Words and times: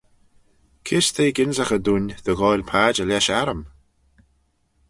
Kys 0.85 1.07
t'eh 1.15 1.33
gynsaghey 1.35 1.81
dooin 1.85 2.07
dy 2.23 2.33
ghoaill 2.39 2.63
padjer 2.69 3.07
lesh 3.09 3.31
arrym? 3.39 3.61